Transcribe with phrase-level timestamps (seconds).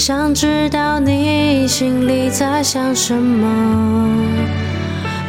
[0.00, 3.46] 想知道你心里在想什么，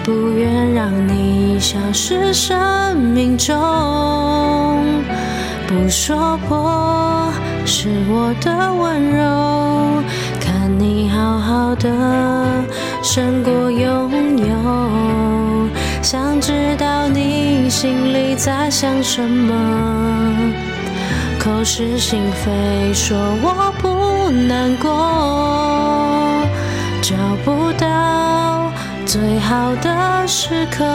[0.02, 3.54] 不愿让你消失生命中。
[5.68, 7.30] 不说破
[7.66, 10.02] 是我的温柔，
[10.40, 12.64] 看你好好的
[13.04, 15.70] 胜过拥有。
[16.02, 19.54] 想知道你心里在想什么，
[21.38, 23.91] 口是心非说我不。
[24.32, 24.90] 难过，
[27.02, 28.72] 找不到
[29.06, 30.86] 最好的时刻，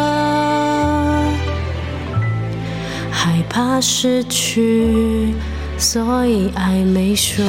[3.10, 5.34] 害怕失去，
[5.78, 7.44] 所以爱没说。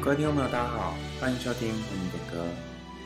[0.00, 2.44] 各位听众朋友，大家好，欢迎收听为你的歌。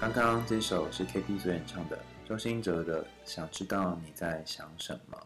[0.01, 1.99] 刚刚这首是 KT 所演唱的。
[2.25, 5.19] 周兴哲的《想知道你在想什么》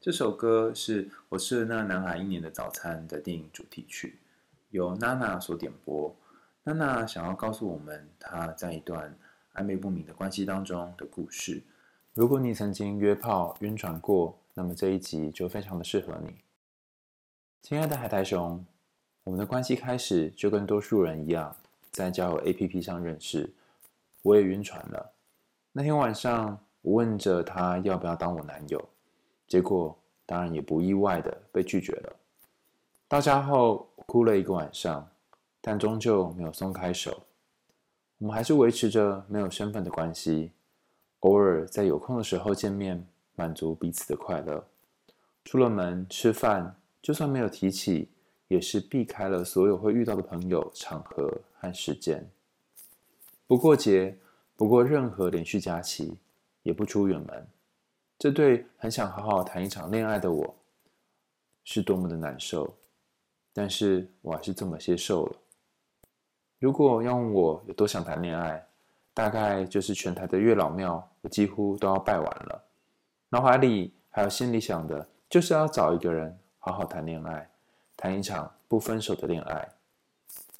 [0.00, 4.20] 这首歌是我吃了那男孩一年的早餐的电影主题曲，
[4.70, 6.14] 由娜娜所点播。
[6.62, 9.12] 娜娜想要告诉我们她在一段
[9.54, 11.60] 暧昧不明的关系当中的故事。
[12.14, 16.36] 如果你曾经约炮晕船过，那么这一集就非常的适合你。
[17.60, 18.64] 亲爱的海苔熊，
[19.24, 21.56] 我们的关系开始就跟多数人一样，
[21.90, 23.52] 在交友 APP 上认识，
[24.22, 25.12] 我也晕船了。
[25.72, 28.82] 那天晚上，我问着他要不要当我男友，
[29.46, 32.16] 结果当然也不意外的被拒绝了。
[33.08, 35.06] 到家后，我哭了一个晚上，
[35.60, 37.22] 但终究没有松开手。
[38.18, 40.52] 我们还是维持着没有身份的关系，
[41.20, 44.64] 偶尔在有空的时候见面，满足彼此的快乐。
[45.44, 48.08] 出了门吃饭，就算没有提起，
[48.46, 52.30] 也是避开了所有会遇到的朋友、场合和时间。
[53.46, 54.18] 不过节。
[54.54, 56.16] 不过，任何连续假期
[56.62, 57.48] 也不出远门，
[58.16, 60.54] 这对很想好好谈一场恋爱的我，
[61.64, 62.72] 是多么的难受。
[63.52, 65.36] 但是我还是这么接受了。
[66.60, 68.64] 如果要问我有多想谈恋爱，
[69.12, 72.64] 大概就是全台的月老庙，我几乎都要拜完了。
[73.30, 77.50] 脑海里还有心里想的，就是要找一个人好好谈恋爱，
[77.96, 79.68] 谈一场不分手的恋爱。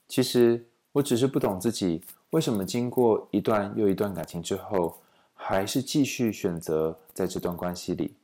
[0.09, 2.03] 其实我只是不懂自己。
[2.33, 4.99] 为什么经过一段又一段感情之后，
[5.35, 8.15] 还是继续选择在这段关系里？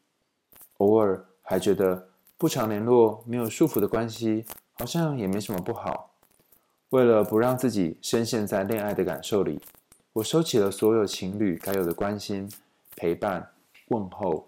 [0.79, 2.09] 偶尔还觉得
[2.39, 6.11] 不常联络、没有束缚的关系，好像也没什么不好。
[6.89, 9.61] 为了不让自己深陷在恋爱的感受里，
[10.15, 12.51] 我收起了所有情侣该有的关心、
[12.97, 13.47] 陪伴、
[13.89, 14.47] 问候，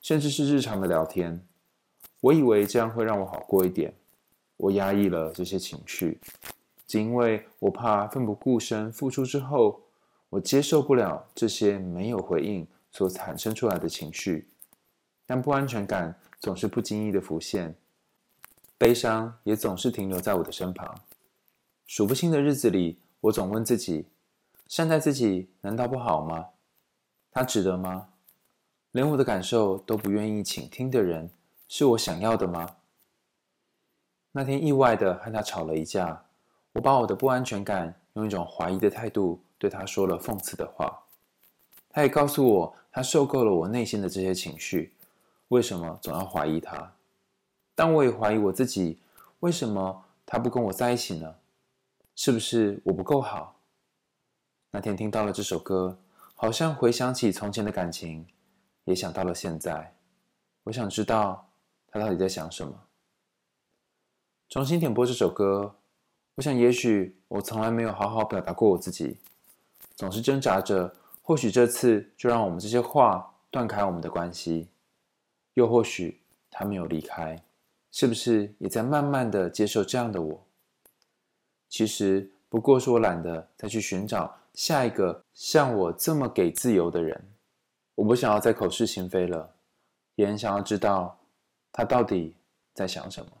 [0.00, 1.40] 甚至是日常的聊天。
[2.20, 3.94] 我以为这样会让我好过一点，
[4.56, 6.18] 我压抑了这些情绪。
[6.86, 9.82] 只因为我怕奋不顾身付出之后，
[10.30, 14.48] 我接受不了这些没有回应所产生出来的情绪，
[15.26, 17.74] 但不安全感总是不经意的浮现，
[18.78, 21.00] 悲伤也总是停留在我的身旁。
[21.86, 24.06] 数不清的日子里，我总问自己：
[24.68, 26.46] 善待自己难道不好吗？
[27.30, 28.08] 他值得吗？
[28.92, 31.30] 连我的感受都不愿意倾听的人，
[31.68, 32.76] 是我想要的吗？
[34.32, 36.25] 那天意外的和他吵了一架。
[36.76, 41.02] 我把我的不安全感用一种怀疑的态度对他说了讽刺的话，
[41.88, 44.92] 他也告诉我，他受够了我内心的这些情绪，
[45.48, 46.92] 为什么总要怀疑他？
[47.74, 48.98] 但我也怀疑我自己，
[49.40, 51.34] 为什么他不跟我在一起呢？
[52.14, 53.56] 是不是我不够好？
[54.70, 55.96] 那天听到了这首歌，
[56.34, 58.26] 好像回想起从前的感情，
[58.84, 59.94] 也想到了现在。
[60.64, 61.48] 我想知道
[61.88, 62.82] 他到底在想什么。
[64.50, 65.76] 重新点播这首歌。
[66.36, 69.16] 我想，也许我从来没有好好表达过我自己，
[69.94, 70.94] 总是挣扎着。
[71.22, 74.68] 或许这次就让我们这些话断开我们的关系，
[75.54, 76.20] 又或许
[76.50, 77.42] 他没有离开，
[77.90, 80.46] 是不是也在慢慢的接受这样的我？
[81.68, 87.20] 其实不过是我懒得再去寻找下一个像我这么给自由的人。
[87.94, 89.54] 我不想要再口是心非了，
[90.16, 91.18] 也很想要知道
[91.72, 92.36] 他到底
[92.74, 93.32] 在想什么。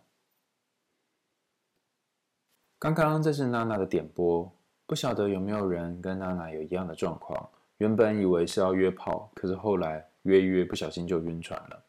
[2.78, 4.52] 刚刚这是娜娜的点播，
[4.86, 7.48] 不晓得有没有人跟娜娜有一样的状况。
[7.78, 11.82] 原本以为是要约炮，可是后来约一约，不小心就晕船了。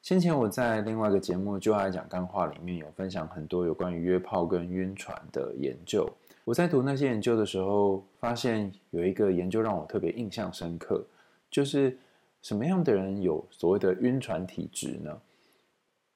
[0.00, 6.10] 先前我在另外一个节目《就爱讲干话》里面有分享很多有关于约炮跟晕船的研究。
[6.44, 11.04] 我在读那些研究的时候，发现有一个研究让我特别印象深刻，
[11.50, 11.96] 就是
[12.40, 15.20] 什么样的人有所谓的晕船体质呢？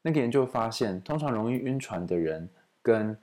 [0.01, 2.49] 那个研究发现，通常容易晕船的人
[2.83, 3.17] 跟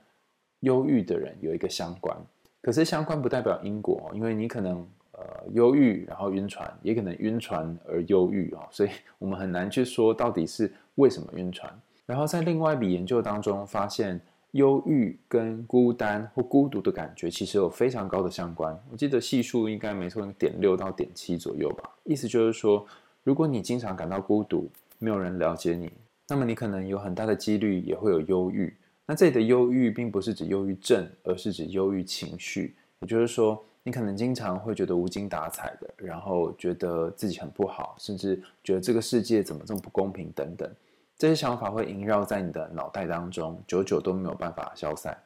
[0.63, 2.17] 忧郁的人有一个相关，
[2.61, 5.21] 可是相关不代表因果，因为你可能呃
[5.51, 8.89] 忧郁，然后晕船，也可能晕船而忧郁啊，所以
[9.19, 11.71] 我们很难去说到底是为什么晕船。
[12.05, 14.19] 然后在另外一笔研究当中发现，
[14.51, 18.77] 忧郁跟孤单或孤独的感觉其实有非常高的相关。
[18.89, 21.89] 我记得系数应该没错，点六到点七左右吧。
[22.03, 22.85] 意思就是说，
[23.23, 24.69] 如果你经常感到孤独，
[24.99, 25.91] 没有人了解你，
[26.29, 28.73] 那么你可能有很大的几率也会有忧郁。
[29.05, 32.75] 那这里的忧郁并不是指忧郁症，而是指忧郁情绪。
[32.99, 40.69] 也就是说，你可能经常会觉得无精打采的，然后觉得自己很不好，甚至觉得这个世界怎么这么不公平等等。
[41.17, 45.17] 这些想法会萦绕在你的脑袋当中，久久都没有办法消散。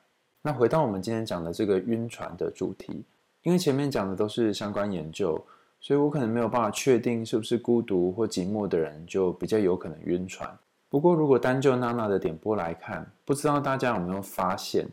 [0.42, 3.04] 那回到我们今天讲的这个晕船的主题，
[3.44, 5.40] 因为前面讲的都是相关研究，
[5.80, 10.50] 所以我可能没有办法确定是不是孤独或寂寞的人就比较有可能晕船。
[10.90, 14.88] 不过，如果单就娜娜的点播来看，不知道大家有没有发现，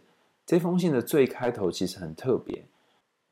[0.44, 2.66] 这封信的最开头其实很特别。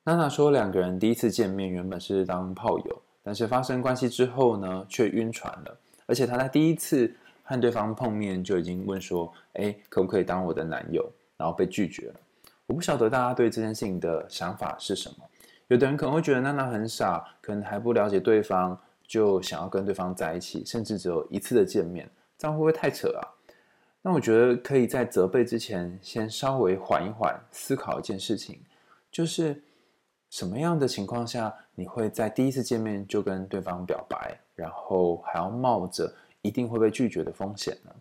[0.04, 7.14] 娜娜说，两个人第一次见面原本是当炮友，但是发生关系之后呢，却晕船了，而且她在第一次。
[7.44, 11.04] 和对方碰面就已经问说：“哎，可不可以当我的男友？”
[11.36, 12.14] 然后被拒绝了。
[12.66, 15.16] 我不晓得大家对这件事情的想法是什么。
[15.66, 18.78] 有的人可能会觉得娜娜很傻，可能还不了解对方
[19.08, 23.22] 就想要跟对方在一起，甚至只有一次的见面，这样会不会太扯啊？
[24.02, 28.60] 那我觉得可以在责备之前，先稍微缓一缓，思考一件事情，
[29.10, 29.62] 就是
[30.28, 37.94] 什么样的情况下你会在第一次见面就跟对方表白，然后还要冒着一定会被拒绝的风险呢？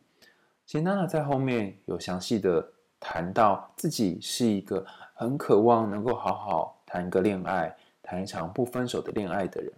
[0.66, 2.68] 其实娜娜在后面有详细的
[3.00, 9.72] 谈到，自己是一个很渴望能够好好谈一个恋爱，谈一场不分手的恋爱的人，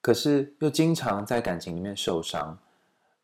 [0.00, 2.56] 可是又经常在感情里面受伤，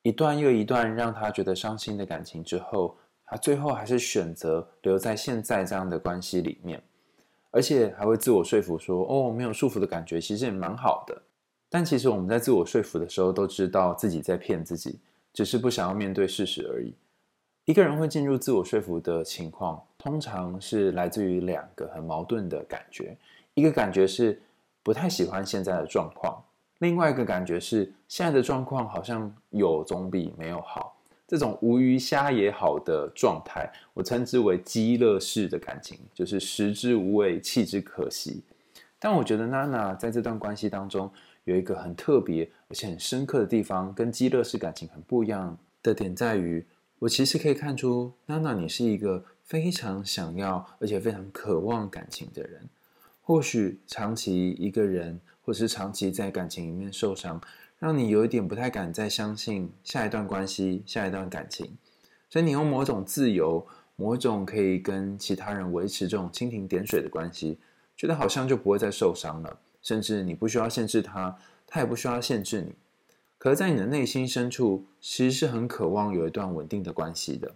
[0.09, 2.97] 一段又一段让他觉得伤心的感情之后，
[3.27, 6.83] 他最后还是选择留在现在这样的关系里面，
[7.51, 11.23] 而且还会自我说服说：“哦，没有束缚的感觉，其实也蛮好的。”
[11.69, 14.99] 但其实我们在自我说服的时候，都知道自己在骗自己，
[15.35, 16.95] 只是不想要面对事实而已。
[17.67, 23.15] 一个人会进入自我说服的情况，通常是来自于两个很矛盾的感觉：
[23.53, 24.41] 一个感觉是
[24.83, 26.43] 不太喜欢现在的状况，
[26.79, 30.95] 另外一个感觉是现在的状况好像有总比没有好。
[31.27, 38.43] 这种无鱼虾也好的状态，我称之为饥乐式的感情，就是食之无味，弃之可惜。
[38.99, 41.11] 但我觉得娜娜在这段关系当中，
[41.45, 46.65] 有一个很特别而且很深刻的地方，跟饥乐式感情很不一样的点在于，
[46.99, 52.67] 我其实可以看出，娜娜你是一个非常想要而且非常渴望感情的人。
[53.21, 57.41] 或许长期一个人，或是长期在感情里面受伤，
[57.79, 61.75] 让你有一点不太敢再相信下一段关系、下一段感情。
[62.29, 63.67] 所以你用某种自由、
[63.97, 67.59] 某种可以跟其他人维持这种蜻蜓点水的关系，
[67.97, 69.59] 觉得好像就不会再受伤了。
[69.81, 72.75] 甚至你不需要限制他，他也不需要限制你。
[73.39, 77.55] 可是，在你的内心深处，其实是很渴望有一段稳定的关系的。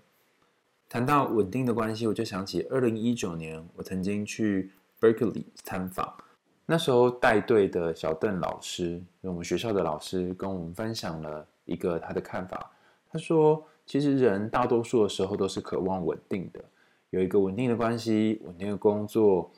[0.89, 6.17] 谈到稳定的关系，我就想起二零一九年，我曾经去 Berkeley 参访，
[6.73, 12.73] 那时候带队的小邓老师，我们学校的老师，跟我们分享了一个他的看法。
[13.11, 16.65] 他说，其实人大多数的时候都是渴望稳定的，
[17.11, 19.53] 有一个稳定的关系，稳定的工作，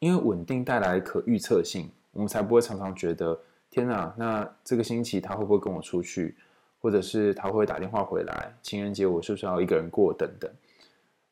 [0.00, 1.88] 因为稳定带来可预测性。
[2.10, 3.38] 我们才不会常常觉得
[3.70, 6.36] 天哪，那这个星期他会不会跟我出去，
[6.80, 8.52] 或者是他会不会打电话回来？
[8.60, 10.12] 情人节我是不是要一个人过？
[10.12, 10.50] 等等。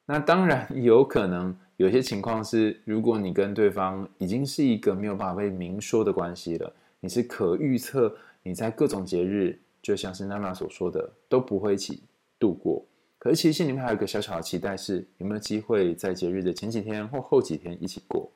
[0.06, 12.02] 那当然有可能有些情况是，如果你跟对方已经是一个没有办法被明说的关系了，你是可预测，你在各种节日，就像是娜娜所说的，都不会一起
[12.38, 12.84] 度过。
[13.18, 18.30] 可是其实心里面还有一个小小的期待是，有没有机会在节日的前几天或后几天一起过？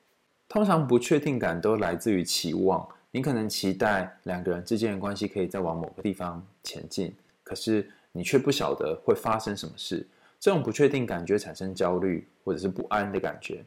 [0.49, 10.07] 通常不确定感都来自于期望，你可能期待两个人之间的关系可以再往某个地方前进，可是你却不晓得会发生什么事。
[10.41, 13.65] 这种不确定感觉产生焦虑或者是不安的感觉。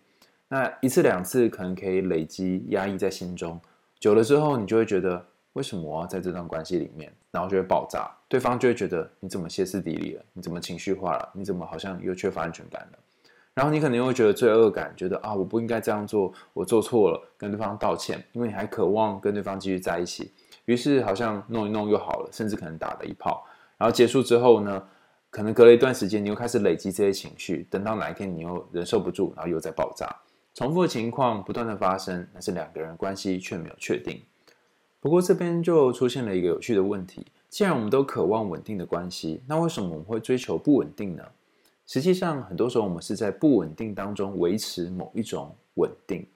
[0.48, 3.60] 那一次两次可能可以累积压抑在心中，
[4.00, 8.10] 久了之后你就会觉得为什么我要在这段关系里面，然后就会爆炸。
[8.28, 10.24] 对方就会觉得你怎么歇斯底里了？
[10.34, 11.30] 你怎么情绪化了？
[11.34, 13.00] 你怎么好像又缺乏安全感了？
[13.54, 20.32] 然后你可能又会觉得罪恶感，觉得啊，我不应该这样做，我做错了，跟对方道歉，因为你还渴望跟对方继续在一起。
[20.66, 23.46] 于是好像弄一弄又好了，甚至可能打了一炮。
[23.78, 24.82] 然后结束之后呢，
[25.32, 30.14] 可能隔了一段时间，你又开始累积这些情绪，等到哪一天你又忍受不住，然后又在爆炸。
[30.54, 34.22] 重复的情况不断的发生，但是两个人关系却没有确定。
[35.00, 41.24] 不过这边就出现了一个有趣的问题：既然我们都渴望稳定的关系，那为什么我们会追求不稳定呢？
[41.88, 46.28] 实际上，很多时候我们是在不稳定当中维持某一种稳定。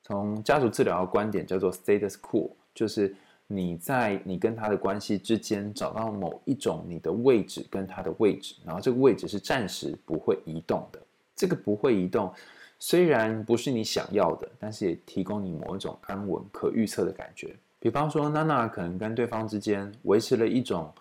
[0.00, 3.14] 从家族治疗的观点叫做 status quo，就是
[3.50, 11.00] 你在你跟他的关系之间找到某一种你的位置跟他的位置，然后这个位置是暂时不会移动的。
[11.34, 12.30] 这个不会移动，
[12.78, 17.56] 虽然不是你想要的，但是也提供你某一种安稳、可预测的感觉。
[17.78, 20.92] 比方说，娜娜可能跟对方之间维持了一种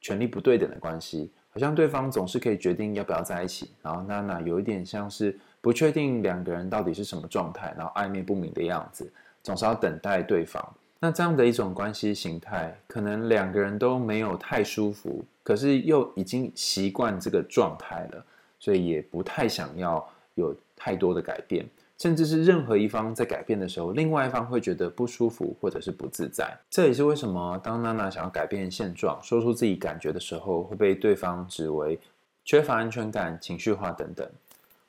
[0.00, 10.74] 权力不对等的关系，好像对方总是可以决定要不要在一起，然后娜娜有一点像是不确定两个人到底是什么状态，然后暧昧不明的样子，总是要等待对方。
[11.04, 18.24] 那这样的一种关系形态，可能两个人都没有太舒服，可是又已经习惯这个状态了，
[18.60, 21.66] 所以也不太想要有太多的改变。
[21.98, 26.56] 甚至是任何一方在改变的时候，另外一方会觉得不舒服或者是不自在。
[26.70, 31.98] 这也是为什么当娜娜想要改变现状、说出自己感觉的时候，会被对方指为
[32.44, 34.24] 缺乏安全感、情绪化等等。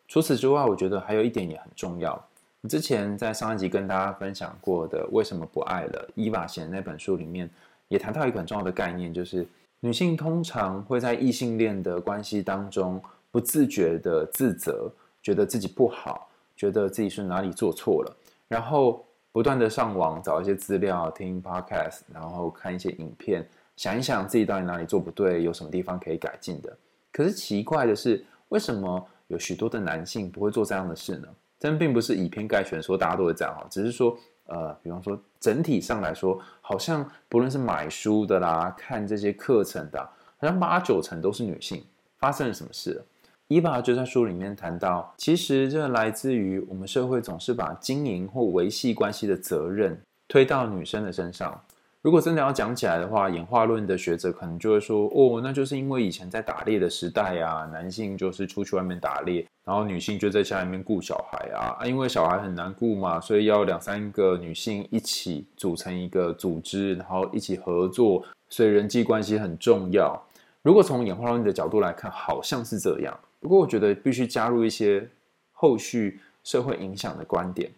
[0.07, 2.23] 除此之外，我觉得还有一点也很重要。
[2.69, 7.49] 之前在上一集跟大家分享过的《为什么不爱了》伊娃写的那本书里面，
[7.87, 9.45] 也谈到一个很重要的概念，就是
[9.79, 13.01] 女性通常会在异性恋的关系当中
[13.31, 14.91] 不自觉的自责，
[15.21, 16.29] 觉得自己不好。
[16.55, 18.15] 觉得自己是哪里做错了，
[18.47, 26.77] 然后不断的上网找一些资料，听 podcast，然后看一些影片，想一想自己到底哪里做不对，有什么地方可以改进的。
[27.11, 31.27] 可是奇怪的是，为什么有许多的男性不会做这样的事呢？
[31.63, 34.17] 但并不是以偏概全说大家都会这样哈，只是说，
[34.47, 39.97] 呃，比方说整体上来说，好像不论是买书的啦，看这些课程的，
[40.37, 41.81] 好像八九成都是女性。
[42.17, 43.01] 发生了什么事？
[43.47, 51.57] 伊娃就在书里面谈到，其实这来自于我们社会总是把经营或维系关系的责任推到女生的身上。
[52.03, 61.79] 如果真的要讲起来的话，演化论的学者可能就会说：哦，那就是因为以前在打猎的时代啊，男性就是出去外面打猎，然后女性就在家里面顾小孩啊。
[61.79, 70.21] 啊，因为小孩很难顾嘛，所以要两三个女性一起组成一个组织，然后一起合作，所以人际关系很重要。
[70.61, 73.17] 如果从演化论的角度来看，好像是这样。
[73.39, 75.07] 不过，我觉得必须加入一些
[75.53, 77.71] 后续社会影响的观点，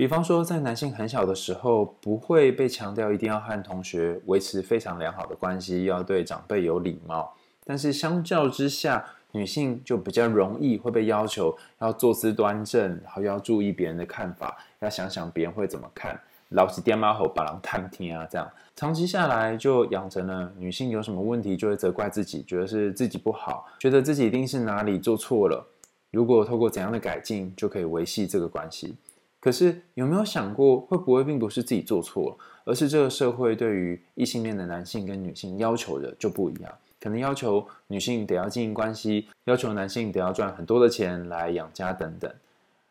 [0.00, 7.34] 比方说，在男性很小的时候，不会被强调一定要和同学维持非常良好的关系，要对长辈有礼貌。
[7.66, 16.18] 但是相较之下，女性就比较容易会被要求要坐姿端正，然后要注意别人的看法，要想想别人会怎么看。
[16.48, 25.62] 老是爹妈吼，把人探听啊，这样长期下来就养成了女性有什么问题就会责怪自己，觉得是自己不好，觉得自己一定是哪里做错了。
[26.10, 28.96] 如果透过怎样的改进就可以维系这个关系？
[29.40, 36.72] 可是有没有想过，会不会并不是自己做错了，而是这个社会对于异性恋的男性跟女性要求的就不一样？
[37.00, 42.30] 可能要求女性得要经营关系，要求男性得要赚很多的钱来养家等等。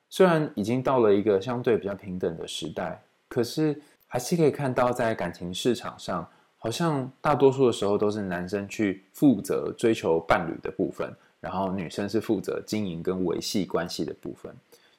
[0.09, 2.99] 虽然已经到了一个相对比较平等的时代。
[3.27, 6.27] 可是还是可以看到，在感情市场上，
[6.57, 14.51] 好像大多数的时候都是男生去负责追求伴侣的部分，然后女生是负责经营跟维系关系的部分。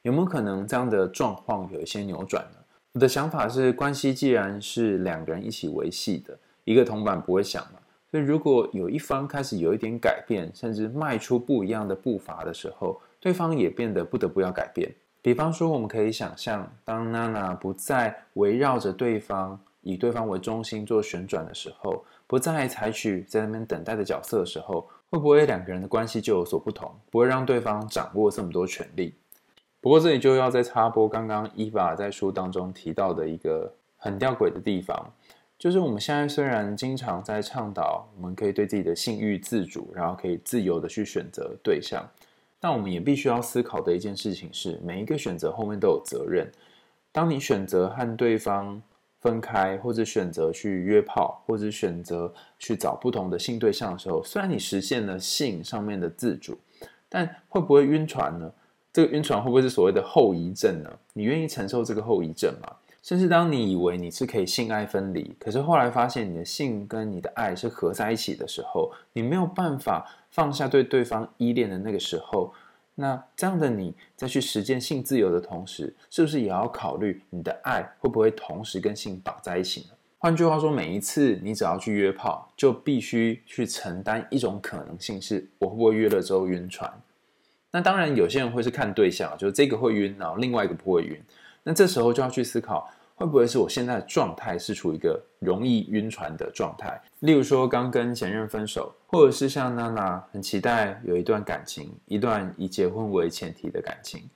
[0.02, 2.59] 有没有可能这样的状况有一些扭转呢？
[2.92, 7.78] 我的想法是，关系既然是两个人一起维系的，一个铜板不会响嘛。
[8.11, 14.90] 所以如果有一方开始有一点改变，甚至迈出不一样的步伐的时候，对方也变得不得不要改变。
[15.23, 26.90] 比方说，我们可以想象，当娜娜不再围绕着对方，以对方为中心做旋转的时候，不再采取在那边等待的角色的时候，会不会两个人的关系就有所不同？
[27.11, 29.14] 不会让对方掌握这么多权力？
[29.80, 35.10] 不过这里就要再插播刚刚伊娃在书当中提到的一个很吊诡的地方，
[35.58, 42.06] 就是我们现在虽然经常在倡导，我们可以对自己的性欲自主，然后可以自由的去选择对象。
[42.58, 46.46] 但我们也必须要思考的一件事情是，每一个选择后面都有责任。
[47.10, 48.80] 当你选择和对方
[49.18, 56.58] 分开，或者选择去约炮，或者选择去找不同的性对象的时候，虽然你实现了性上面的自主，
[57.08, 58.52] 但会不会晕船呢？
[58.92, 60.90] 这个晕船会不会是所谓的后遗症呢？
[61.12, 62.76] 你愿意承受这个后遗症吗？
[63.02, 72.52] 甚至当你以为你是可以性爱分离，可是后来发现你的性跟你的爱是合在一起的时候，你没有办法放下对对方依恋的那个时候，
[72.94, 79.94] 那这样的你在去实践性自由的同时，是不是也要考虑你的爱会不会同时跟性绑在一起呢？
[80.18, 86.92] 换句话说，每一次你只要去约炮，就必须去承担一种可能性，是我会不会约了之后晕船？
[87.71, 91.21] 那当然，有些人会是看对象，就是这个会晕，然后另外一个不会晕。
[91.62, 97.00] 那这时候就要去思考，会不会是我现在的状态是处于一个容易晕船的状态？
[97.21, 104.29] 例如说，刚跟前任分手，或者是像娜娜很期待有一段感情，一段以结婚为前提的感情。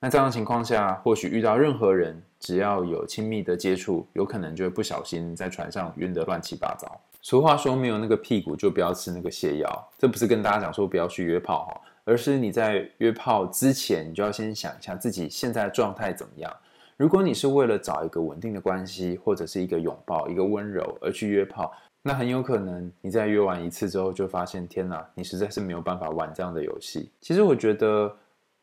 [0.00, 7.00] 那这样的情况下，或许遇到任何人，只要有亲密的接触，有可能就会不小心在船上晕得乱七八糟。
[7.20, 9.88] 俗话说，没有那个屁股就不要吃那个泻药。
[9.96, 16.54] 这不是跟大家讲说不要去约炮哈，而是你在约炮之前，你就要先想一下自己现在的状态怎么样。
[16.96, 27.10] 如果你是为了找一个稳定的关系，或者是一个拥抱、一个温柔而去约炮，那很有可能你在约完一次之后，就发现天哪，你实在是没有办法玩这样的游戏。
[27.20, 28.14] 其实我觉得。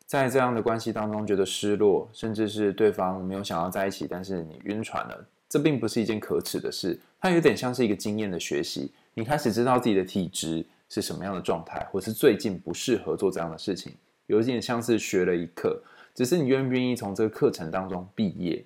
[0.06, 6.98] 在这样的关系当中，觉得失落，甚至是对方没有想要在一起，但是你晕船了，这并不是一件可耻的事。
[7.20, 13.94] 它有点像是一个经验的学习，你开始知道自己的体质是什么样的状态，或是最近不适合做这样的事情，
[14.26, 15.82] 有一点像是学了一课，
[16.14, 18.62] 只是你愿不愿意从这个课程当中毕业。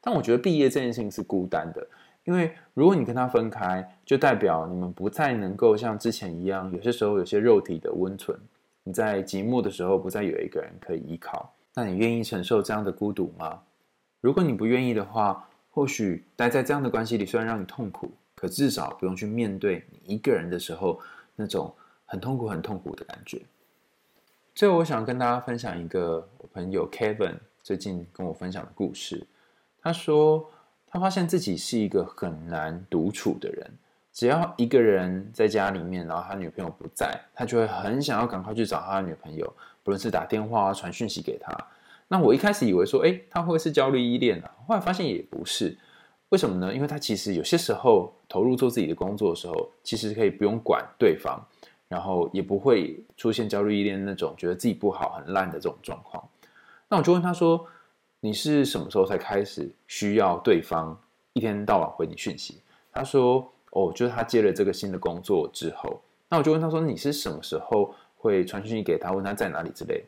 [0.00, 1.86] 但我觉得毕业这件事情是孤单的，
[2.24, 8.38] 因为如果你跟他分开，就代表你们不再能够像之前一样，有些时候有些肉体的温存。
[8.84, 13.60] 你在寂寞的时候，不再有一个人可以依靠，那你愿意承受这样的孤独吗？
[14.20, 20.98] 如果你不愿意的话，或许待在这样的关系里，虽然让你痛苦，可至少不用去面对你一个人的时候
[21.40, 21.72] 那种
[22.04, 23.40] 很痛苦、很痛苦的感觉。
[24.54, 29.24] 最后，我想跟大家分享一个我朋友 Kevin 最近跟我分享的故事。
[29.80, 30.50] 他说，
[30.88, 33.70] 他发现自己是一个很难独处的人。
[34.12, 39.46] 只要一个人在家里面，然后他女朋友不在，他就会很想要赶快去找他的女朋友，
[39.84, 41.56] 不论是打电话、传讯息给他。
[42.08, 44.50] 那我一开始以为说，诶，他会不会是焦虑依恋啊？
[44.66, 45.78] 后来发现也不是。
[46.30, 46.74] 为什么呢？
[46.74, 51.40] 因为他其实有些时候投入做自己的工作的时候，其实可以不用管对方，
[51.88, 56.22] 然后也不会出现焦虑依恋那种觉得自己不好、很烂的这种状况。
[56.88, 57.66] 那我就问他说
[58.20, 60.98] ：“你是什么时候才开始需要对方
[61.32, 62.60] 一天到晚回你讯息？”
[62.92, 63.50] 他说。
[63.72, 70.02] 哦，就是他接了这个新的工作之后，那我就问他说：“你是什么时候会传讯息给他，问他在哪里之类？”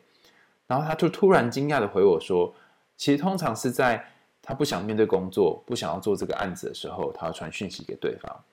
[0.65, 2.51] 然后他就突然惊讶的回我说
[2.97, 4.03] ：“其实通常是在
[4.41, 8.43] 他不想面对工作、不想要做这个案子的时候，他要传讯息给对方。”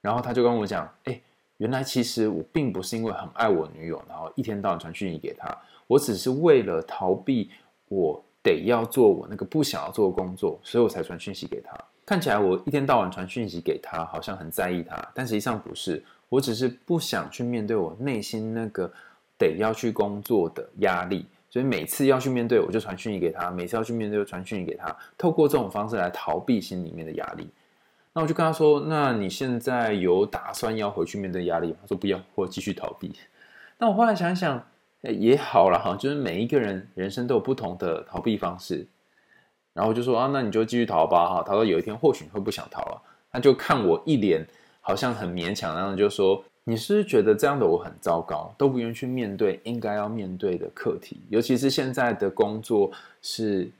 [0.00, 1.20] 然后他就跟我讲：“哎，
[1.56, 7.50] 原来其实我并不是因为很爱我女友，然后一天到晚传讯息给她，我只是为了逃避
[7.88, 16.04] 我得要做我那个不想要做的工作，所以我才传讯息给他。”看起来我一天到晚传讯息给他，好像很在意他，但实际上不是。
[16.28, 18.92] 我只是不想去面对我内心那个
[19.38, 21.24] 得要去工作的压力，
[21.56, 24.94] 所以每次要去面对，我就传讯息给他；每次要去面对，就传讯息给他。
[25.16, 27.48] 透过这种方式来逃避心里面的压力。
[28.12, 33.10] 那我就跟他说：“那你现在有打算要回去面对压力吗？”他说：“不要，或继续逃避。”
[33.78, 34.62] 那我后来想想，
[35.00, 38.86] 也好了哈，就是每一个人人生都有不同的逃避方式。
[39.72, 43.02] 然后就说啊，那你就继续逃吧，哈，逃到有一天或许你会不想逃了。
[43.32, 44.46] 他就看我一脸
[44.82, 52.90] 好像很勉强，然后就说，你是觉得这样的我很糟糕，都不愿意去面对应该要面对的课题，尤其是现在的工作
[53.22, 53.70] 是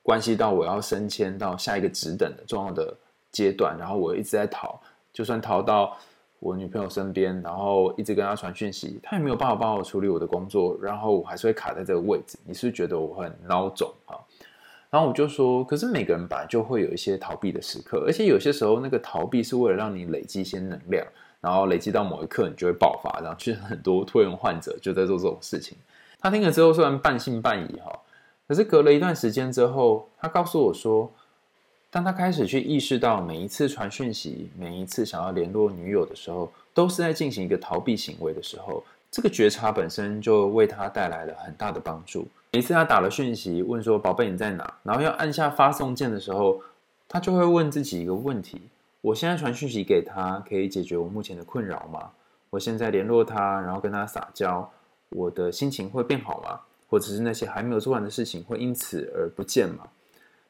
[0.00, 2.96] 关系到我要升迁到下一个职等的重要的
[3.32, 4.80] 阶段，然后我一直在逃，
[5.12, 5.96] 就算逃到
[6.38, 12.38] 我女朋友身边，然后一直跟她传讯息，她也没有办法帮我处理我的工作，然后我还是会卡在这个位置。
[12.44, 14.14] 你是是觉得我很孬种啊？
[14.88, 21.04] 然后我就说，可是每个人本来就会有一些逃避的时刻，而且有些时候那个逃避是为了让你累积一些能量，
[21.40, 23.20] 然后累积到某一刻你就会爆发。
[23.20, 25.76] 然后其实很多拖延患者就在做这种事情。
[26.20, 27.92] 他听了之后虽然半信半疑哈，
[28.48, 31.10] 可是隔了一段时间之后，他告诉我说，
[31.90, 42.26] 当他开始去意识到每一次传讯息，每一次想要联络女友的时候，都是在进行一个逃避行为的时候，这个觉察本身就为他带来了很大的帮助。
[42.52, 46.60] 每次他打了讯息问说：“宝贝，你在哪？”然后要按下发送键的时候，
[47.06, 48.60] 他就会问自己一个问题
[49.06, 52.10] ：“我现在传讯息给他，可以解决我目前的困扰吗？
[52.50, 54.68] 我现在联络他，然后跟他撒娇，
[55.10, 56.58] 我的心情会变好吗？
[56.88, 59.86] 或者是那些还没有做完的事情会因此而不见吗？”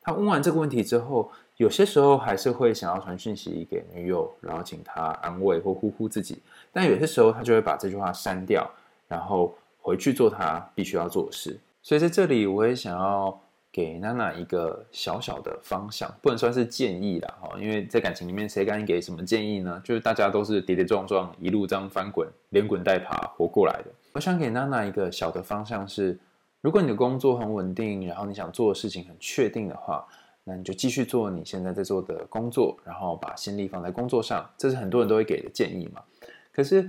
[0.01, 6.37] 他问完这个问题之后，有些时候还是会想要传讯息给女友，然后请他安慰或呼呼自己；
[6.73, 8.67] 但有些时候他就会把这句话删掉，
[9.07, 11.59] 然后回去做他必须要做的事。
[11.83, 13.39] 所以在这里，我也想要
[13.77, 19.79] 给娜娜一个小小的方向，不能算是建议啦，哈，因为在感情里面，谁敢给什么建议呢？
[19.85, 23.91] 就是大家都是跌跌撞撞，一路这样翻滚，连滚带爬活过来的。
[24.15, 26.19] 我想给娜娜一个小的方向是，
[26.63, 30.07] 如果你的工作很稳定，然后你想做的事情很确定的话，
[30.43, 36.03] 那你就继续做你现在在做的工作，然后把心力放在工作上，这是很多人都会给的建议嘛。
[36.51, 36.89] 可是，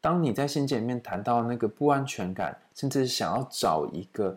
[0.00, 4.36] 当你在信件里面谈到那个不安全感，甚至想要找一个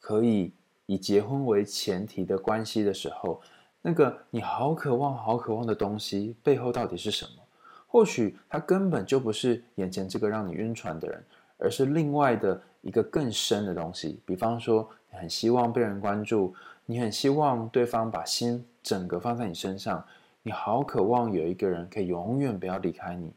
[0.00, 0.52] 可以
[0.86, 3.40] 以结婚为前提的关系的时候，
[3.82, 7.42] 那个你好渴望、好渴望的东西背后到底是什么？
[7.86, 11.24] 或许它根本就不是眼前这个让你晕船的人，
[11.58, 14.20] 而是另外的一个更深的东西。
[14.26, 20.04] 比方说，你很希望被人关注，你很希望对方把心整个放在你身上，
[20.42, 23.32] 你好渴望有一个人可以永远不要离开你。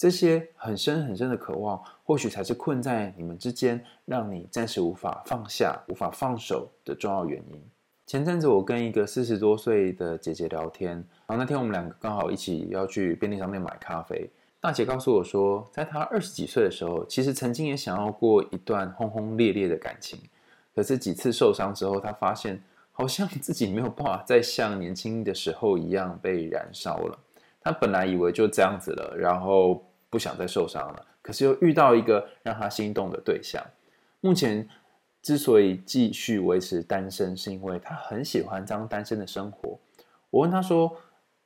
[0.00, 7.62] 这些很深很深的渴望，或许才是困在你们之间，让你暂时无法放下、无法放手的重要原因。
[8.06, 10.92] 前阵子我跟一个四十多岁的姐姐聊天，
[11.26, 14.26] 然后那天我们两个刚好一起要去便利商店买咖啡。
[14.58, 20.18] 大姐告诉我说，在她二十几岁的时候，其实曾经也想要过一段轰轰烈烈的感情，
[20.74, 22.58] 可是几次受伤之后，她发现
[22.90, 27.18] 好像 自己没有办法再像年轻的时候一样被燃烧了。
[27.60, 29.84] 她本来以为就这样子了，然后。
[30.10, 33.64] 不想再受伤了，可是又遇到一个让他心动的对象。
[34.20, 34.68] 目前
[35.22, 39.78] 之所以继续维持单身，是因为他很喜欢这样单身的生活。
[40.30, 40.94] 我问他说，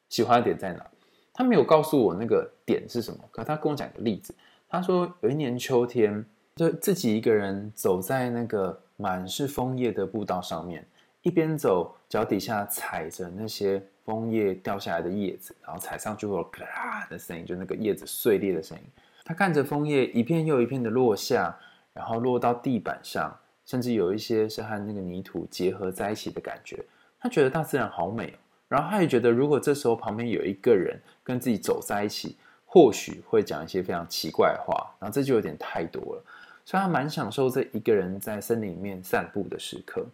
[0.09, 0.85] 喜欢的点在哪？
[1.33, 3.19] 他没有告诉我那个点是什么。
[3.31, 4.35] 可他跟我讲个例子，
[4.69, 6.25] 他说有一年秋天，
[6.57, 10.87] 就自己一个人走在那个满是枫叶的步道上面，
[11.25, 13.83] 一边走，脚底下踩着那些。
[14.05, 18.85] 枫叶掉下来的叶子，然后踩上去会有咔的声音，就那个叶子碎裂的声音。
[19.25, 21.59] 他看着枫叶一片又一片的落下，
[21.95, 23.35] 然后落到地板上，
[23.65, 26.85] 甚至有一些是和那个泥土结合在一起的感觉。
[27.19, 28.39] 他觉得大自然好美哦。
[28.69, 34.95] 然后他也觉得，如果这时候旁边有一个人跟自己走在一起，或许会讲一些非常奇怪的话。
[35.01, 36.25] 然后这就有点太多了，
[36.67, 40.07] 所以他蛮享受这一个人在森林里面散步的时刻。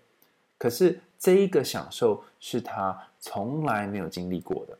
[0.60, 4.76] 可是这一个享受是他从来没有经历过的。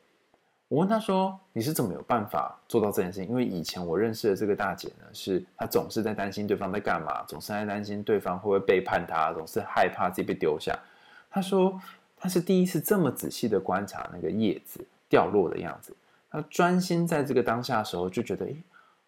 [0.69, 10.79] 我问他说：“你是怎么有办法做到这件事情？”因为以前我认识的这个大姐呢，是她总是在担心对方在干嘛，总是在担心对方会不会背叛她，总是害怕自己被丢下。
[11.31, 11.81] 她说
[12.15, 15.97] ：“她是第一次这么仔细的观察那个叶子掉落的样子，
[16.31, 18.55] 她专心在这个当下的时候，就觉得，诶，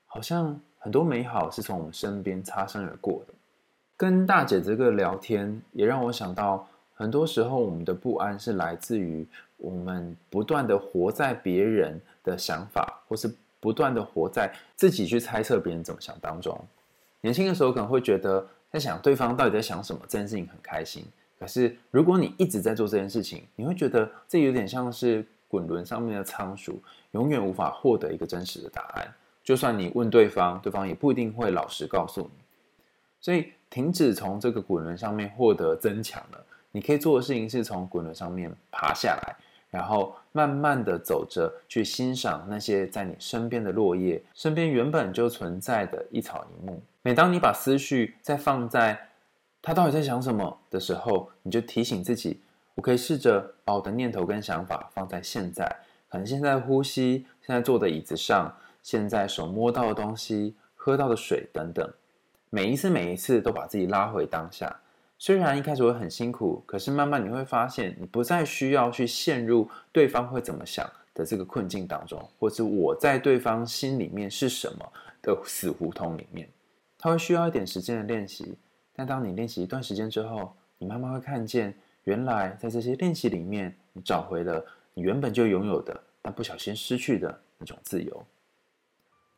[0.06, 3.31] 好像很多美好是从我们身边擦身而过的。”
[4.02, 9.24] 跟大姐这个聊天，也让我想到，很多时候我们的不安是来自于
[9.58, 16.60] 我们不断的活在别人的想法，或是不断的活在自己去猜测别人怎么想当中。
[17.20, 21.04] 年轻的时候可能会觉得，在想对方到底在想什么这件事情很开心。
[21.38, 29.14] 可是如果你一直在做这件事情，你会觉得这有点像是滚轮上面的仓鼠，永远无法获得一个真实的答案。
[29.44, 32.30] 就算你问对方，对方也不一定会老实告诉你。
[33.20, 33.52] 所以。
[33.72, 36.44] 停止从这个滚轮上面获得增强了。
[36.72, 39.36] 你可以做的事情是从滚轮上面爬下来，
[39.70, 46.82] 然后慢慢的走着去欣赏那些在你身边的落叶，身边原本就存在的一草一木。
[47.00, 49.08] 每当你把思绪再放在
[49.62, 52.42] 他到底在想什么的时候，你就提醒自己，
[52.74, 55.64] 我可以试着把我的念头跟想法放在现在，
[56.10, 61.90] 可能现在呼吸，现在坐的椅子上，现在手摸到的东西，喝到的水等等。
[62.54, 64.78] 每一次，每一次都把自己拉回当下。
[65.16, 76.46] 虽然一开始会很辛苦，可是慢慢你会发现，你不再需要去陷入对方会怎么想的这个困境当中，或是我在对方心里面是什么的死胡同里面。
[76.98, 78.54] 它会需要一点时间的练习，
[78.94, 84.62] 但当你练习一段时间之后，你慢慢会看见，原来在这些练习里面，你找回了
[84.92, 88.26] 你原本就拥有的，但不小心失去的那种自由。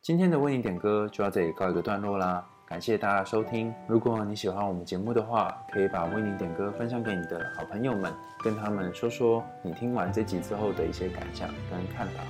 [0.02, 2.44] 今天的为你点歌就到这里告一个段落啦。
[2.66, 3.72] 感谢大家收听。
[3.86, 8.10] 如果你喜欢我们节目的话，可以把为你点歌分享给你的好朋友们，
[8.42, 12.22] 跟他们说说你听完这集之后的一些感想跟看法。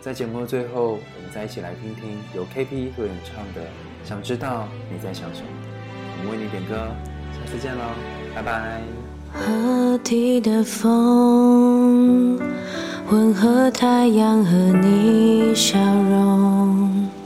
[0.00, 3.60] 在节目的最后，我们再一起来听听由 KP 所演唱的
[4.04, 5.48] 《想知道你在想什么》。
[6.18, 6.88] 我们为你点歌，
[7.32, 7.82] 下次见喽，
[8.34, 8.80] 拜拜。
[9.32, 12.38] 河堤的风，
[13.08, 17.21] 混合太阳和你笑容。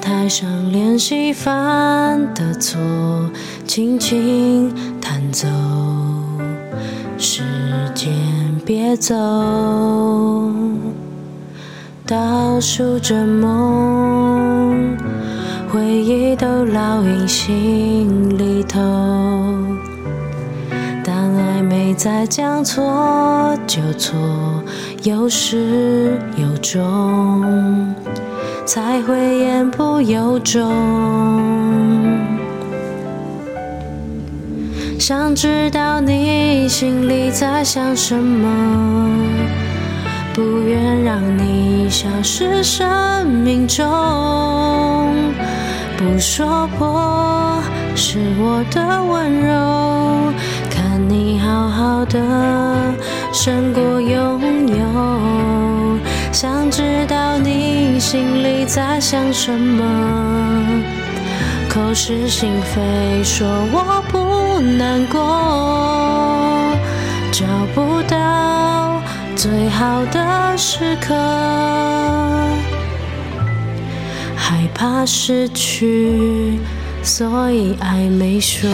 [0.00, 2.80] 台上练习犯的错，
[3.66, 5.48] 轻轻弹奏。
[7.18, 7.42] 时
[7.94, 8.12] 间
[8.64, 9.14] 别走，
[12.06, 14.96] 倒数着梦，
[15.68, 18.80] 回忆都烙印心里头。
[21.04, 24.18] 当爱没再将错就错，
[25.02, 27.94] 有始有终。
[28.66, 30.72] 才会言不由衷。
[34.98, 38.48] 想知道你心里在想什么，
[40.32, 43.84] 不愿让你消失生命中。
[45.98, 47.62] 不说破
[47.94, 50.32] 是我的温柔，
[50.70, 52.18] 看你好好的
[53.30, 54.84] 胜过拥有。
[56.32, 60.82] 想知道你心里在想什么，
[61.68, 65.20] 口是心非说我不难过，
[67.30, 69.02] 找不到
[69.36, 71.14] 最好的时刻，
[74.34, 76.58] 害怕失去，
[77.02, 78.70] 所以爱没说。